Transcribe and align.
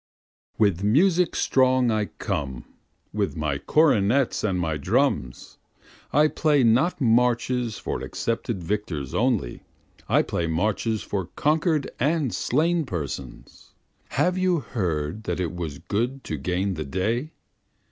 18 0.55 0.67
With 0.67 0.83
music 0.83 1.35
strong 1.35 1.91
I 1.91 2.05
come, 2.05 2.65
with 3.13 3.37
my 3.37 3.59
cornets 3.59 4.43
and 4.43 4.59
my 4.59 4.75
drums, 4.75 5.59
I 6.11 6.27
play 6.27 6.63
not 6.63 6.99
marches 6.99 7.77
for 7.77 8.01
accepted 8.01 8.63
victors 8.63 9.13
only, 9.13 9.61
I 10.09 10.23
play 10.23 10.47
marches 10.47 11.03
for 11.03 11.27
conquerâd 11.27 11.87
and 11.99 12.33
slain 12.33 12.83
persons. 12.87 13.75
Have 14.09 14.39
you 14.39 14.61
heard 14.61 15.25
that 15.25 15.39
it 15.39 15.53
was 15.53 15.77
good 15.77 16.23
to 16.23 16.35
gain 16.37 16.73
the 16.73 16.85
day? 16.85 17.33